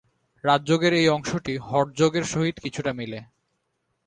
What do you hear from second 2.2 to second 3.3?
সহিত কিছুটা মিলে।